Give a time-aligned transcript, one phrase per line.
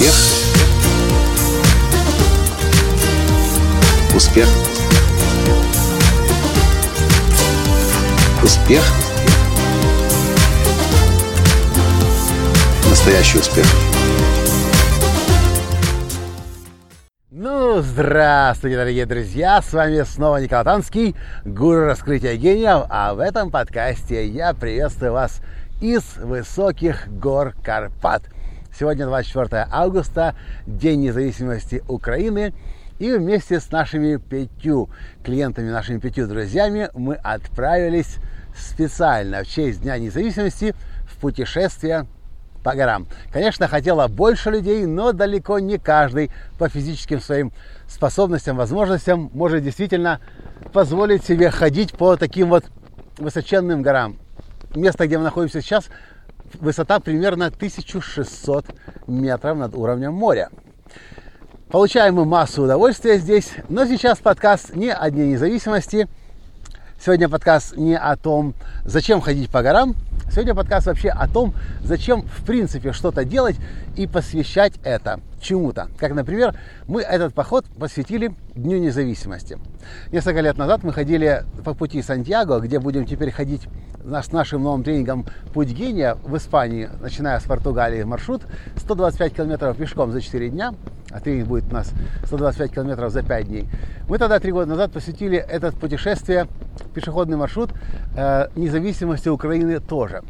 [0.00, 0.14] Успех.
[4.14, 4.48] Успех.
[8.42, 8.82] Успех.
[12.88, 13.66] Настоящий успех.
[17.30, 19.60] Ну, здравствуйте, дорогие друзья!
[19.60, 25.42] С вами снова Николай Танский, гуру раскрытия гениев, а в этом подкасте я приветствую вас
[25.82, 28.22] из высоких гор Карпат.
[28.78, 30.34] Сегодня 24 августа,
[30.66, 32.54] День независимости Украины,
[32.98, 34.90] и вместе с нашими пятью
[35.24, 38.16] клиентами, нашими пятью друзьями мы отправились
[38.56, 40.74] специально в честь Дня независимости
[41.04, 42.06] в путешествие
[42.62, 43.08] по горам.
[43.32, 47.52] Конечно, хотела больше людей, но далеко не каждый по физическим своим
[47.88, 50.20] способностям, возможностям может действительно
[50.72, 52.64] позволить себе ходить по таким вот
[53.18, 54.18] высоченным горам.
[54.74, 55.88] Место, где мы находимся сейчас,
[56.56, 58.66] высота примерно 1600
[59.06, 60.50] метров над уровнем моря.
[61.70, 66.08] Получаем мы массу удовольствия здесь, но сейчас подкаст не о Дне независимости.
[66.98, 69.94] Сегодня подкаст не о том, зачем ходить по горам,
[70.32, 73.56] Сегодня подкаст вообще о том, зачем в принципе что-то делать
[73.96, 75.88] и посвящать это чему-то.
[75.98, 76.54] Как, например,
[76.86, 79.58] мы этот поход посвятили Дню независимости.
[80.12, 83.62] Несколько лет назад мы ходили по пути Сантьяго, где будем теперь ходить
[84.04, 88.42] с нашим новым тренингом «Путь гения» в Испании, начиная с Португалии маршрут
[88.76, 90.74] 125 километров пешком за 4 дня,
[91.10, 91.92] а тренинг будет у нас
[92.24, 93.66] 125 километров за 5 дней.
[94.08, 96.46] Мы тогда три года назад посвятили это путешествие,
[96.94, 97.70] пешеходный маршрут
[98.16, 100.22] э, независимости Украины тоже.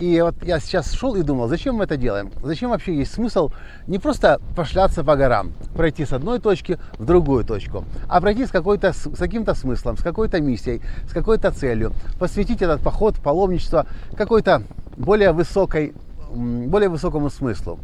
[0.00, 2.32] И вот я сейчас шел и думал, зачем мы это делаем?
[2.42, 3.50] Зачем вообще есть смысл
[3.86, 8.50] не просто пошляться по горам, пройти с одной точки в другую точку, а пройти с,
[8.50, 14.64] какой-то, с каким-то смыслом, с какой-то миссией, с какой-то целью, посвятить этот поход, паломничество какой-то
[14.96, 15.94] более, высокой,
[16.32, 17.78] более высокому смыслу.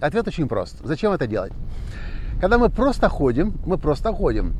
[0.00, 0.78] Ответ очень прост.
[0.82, 1.52] Зачем это делать?
[2.40, 4.54] Когда мы просто ходим, мы просто ходим.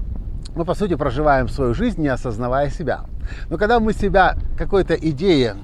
[0.55, 3.03] Мы, по сути, проживаем свою жизнь, не осознавая себя.
[3.51, 5.57] Но когда мы себя какой-то идее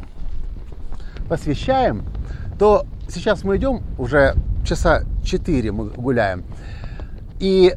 [1.28, 2.04] посвящаем,
[2.58, 4.34] то сейчас мы идем, уже
[4.64, 6.44] часа 4 мы гуляем,
[7.40, 7.74] и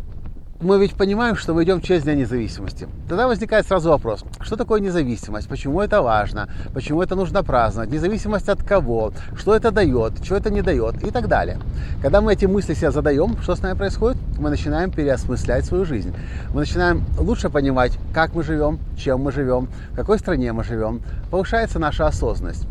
[0.61, 2.87] мы ведь понимаем, что мы идем через День независимости.
[3.09, 8.49] Тогда возникает сразу вопрос, что такое независимость, почему это важно, почему это нужно праздновать, независимость
[8.49, 11.59] от кого, что это дает, что это не дает и так далее.
[12.01, 14.17] Когда мы эти мысли себе задаем, что с нами происходит?
[14.37, 16.13] Мы начинаем переосмыслять свою жизнь.
[16.53, 21.01] Мы начинаем лучше понимать, как мы живем, чем мы живем, в какой стране мы живем.
[21.31, 22.67] Повышается наша осознанность.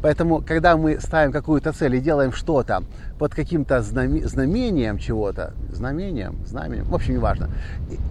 [0.00, 2.84] Поэтому, когда мы ставим какую-то цель и делаем что-то
[3.18, 7.50] под каким-то знамением чего-то, знамением, знаменем, в общем, неважно,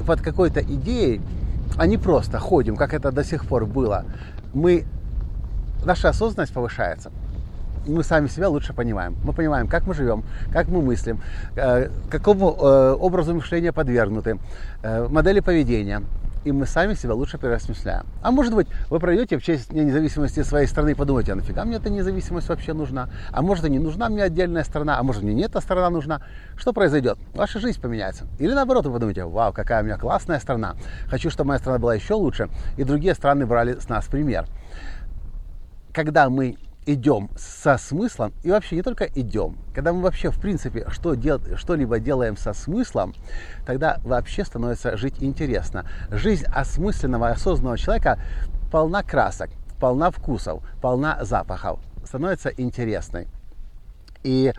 [0.06, 1.22] под какой-то идеей,
[1.78, 4.06] а не просто ходим, как это до сих пор было,
[4.53, 4.85] мы,
[5.85, 7.12] наша осознанность повышается
[7.86, 9.16] мы сами себя лучше понимаем.
[9.24, 11.22] Мы понимаем, как мы живем, как мы мыслим,
[11.56, 14.38] э, какому э, образу мышления подвергнуты,
[14.84, 16.03] э, модели поведения
[16.44, 18.06] и мы сами себя лучше переосмысляем.
[18.22, 21.78] А может быть, вы пройдете в честь независимости своей страны и подумаете, а нафига мне
[21.78, 23.09] эта независимость вообще нужна?
[23.31, 26.22] А может, и не нужна мне отдельная страна, а может, мне не эта страна нужна?
[26.56, 27.18] Что произойдет?
[27.34, 28.25] Ваша жизнь поменяется.
[28.40, 30.75] Или наоборот, вы подумаете, вау, какая у меня классная страна,
[31.08, 34.46] хочу, чтобы моя страна была еще лучше, и другие страны брали с нас пример.
[35.94, 40.88] Когда мы идем со смыслом, и вообще не только идем, когда мы вообще в принципе
[40.90, 43.14] что дел, что-либо делаем со смыслом,
[43.66, 45.86] тогда вообще становится жить интересно.
[46.09, 48.20] Жизнь осмысленного, осознанного человека
[48.72, 49.50] полна красок,
[49.80, 53.28] полна вкусов, полна запахов, становится интересной.
[54.24, 54.53] И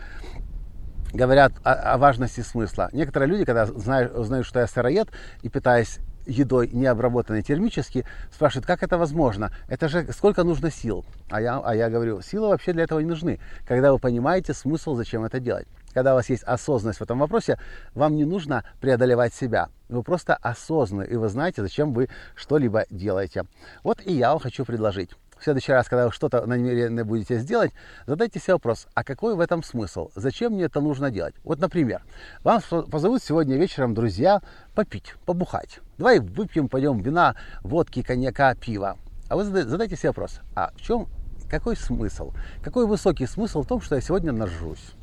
[1.13, 2.89] говорят о, о важности смысла.
[2.91, 5.09] Некоторые люди, когда знают, узнают, что я сыроед,
[5.41, 9.51] и питаясь едой, не обработанной термически, спрашивают, как это возможно?
[9.67, 11.05] Это же сколько нужно сил?
[11.29, 13.39] А я, а я говорю, силы вообще для этого не нужны.
[13.67, 15.67] Когда вы понимаете смысл, зачем это делать.
[15.93, 17.59] Когда у вас есть осознанность в этом вопросе,
[17.93, 19.69] вам не нужно преодолевать себя.
[19.89, 23.43] Вы просто осознаны, и вы знаете, зачем вы что-либо делаете.
[23.83, 25.11] Вот и я вам хочу предложить
[25.43, 27.71] следующий раз, когда вы что-то намерены будете сделать,
[28.05, 30.09] задайте себе вопрос, а какой в этом смысл?
[30.15, 31.35] Зачем мне это нужно делать?
[31.43, 32.03] Вот, например,
[32.43, 34.41] вам позовут сегодня вечером друзья
[34.75, 35.79] попить, побухать.
[35.97, 38.97] Давай выпьем, пойдем вина, водки, коньяка, пива.
[39.29, 41.07] А вы задайте себе вопрос, а в чем,
[41.49, 42.33] какой смысл?
[42.63, 44.93] Какой высокий смысл в том, что я сегодня нажрусь?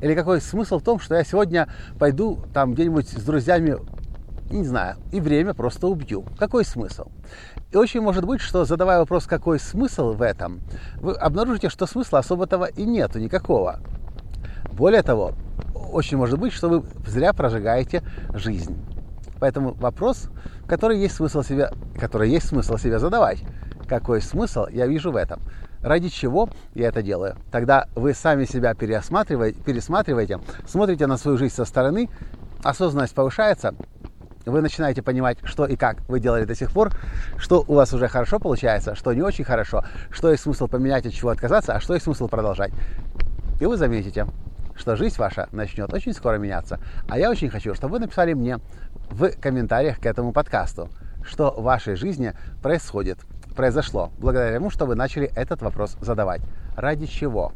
[0.00, 3.76] Или какой смысл в том, что я сегодня пойду там где-нибудь с друзьями
[4.50, 6.24] не знаю, и время просто убью.
[6.38, 7.08] Какой смысл?
[7.70, 10.60] И очень может быть, что задавая вопрос, какой смысл в этом,
[11.00, 13.80] вы обнаружите, что смысла особо-того и нету никакого.
[14.72, 15.32] Более того,
[15.92, 18.82] очень может быть, что вы зря прожигаете жизнь.
[19.38, 20.30] Поэтому вопрос,
[20.66, 23.44] который есть смысл себе, который есть смысл себе задавать,
[23.86, 25.40] какой смысл я вижу в этом,
[25.80, 27.36] ради чего я это делаю.
[27.52, 32.08] Тогда вы сами себя пересматриваете, пересматриваете смотрите на свою жизнь со стороны,
[32.64, 33.74] осознанность повышается,
[34.50, 36.90] вы начинаете понимать, что и как вы делали до сих пор,
[37.36, 41.12] что у вас уже хорошо получается, что не очень хорошо, что есть смысл поменять, от
[41.12, 42.72] чего отказаться, а что есть смысл продолжать.
[43.60, 44.26] И вы заметите,
[44.76, 46.78] что жизнь ваша начнет очень скоро меняться.
[47.08, 48.58] А я очень хочу, чтобы вы написали мне
[49.10, 50.88] в комментариях к этому подкасту,
[51.24, 53.18] что в вашей жизни происходит,
[53.56, 56.40] произошло, благодаря тому, что вы начали этот вопрос задавать.
[56.76, 57.52] Ради чего?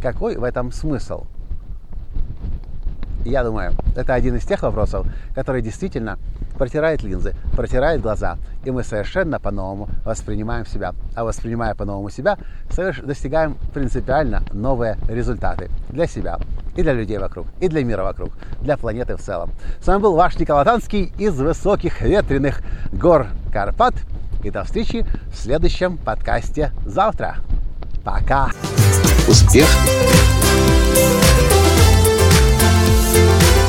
[0.00, 1.26] Какой в этом смысл?
[3.24, 6.18] Я думаю, это один из тех вопросов, который действительно
[6.58, 10.94] протирает линзы, протирает глаза, и мы совершенно по-новому воспринимаем себя.
[11.14, 12.38] А воспринимая по-новому себя,
[13.02, 16.38] достигаем принципиально новые результаты для себя
[16.76, 18.30] и для людей вокруг, и для мира вокруг,
[18.60, 19.50] для планеты в целом.
[19.80, 23.94] С вами был ваш Николай Танский из высоких ветреных гор Карпат.
[24.42, 27.36] И до встречи в следующем подкасте завтра.
[28.04, 28.50] Пока!
[29.28, 29.68] Успех!